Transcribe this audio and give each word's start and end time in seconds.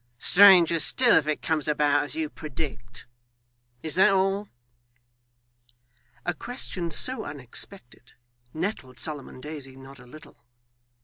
'Stranger 0.17 0.79
still 0.79 1.15
if 1.17 1.27
it 1.27 1.43
comes 1.43 1.67
about 1.67 2.05
as 2.05 2.15
you 2.15 2.27
predict. 2.27 3.05
Is 3.83 3.93
that 3.97 4.09
all?' 4.09 4.49
A 6.25 6.33
question 6.33 6.89
so 6.89 7.23
unexpected, 7.23 8.13
nettled 8.51 8.97
Solomon 8.97 9.39
Daisy 9.39 9.75
not 9.75 9.99
a 9.99 10.07
little. 10.07 10.43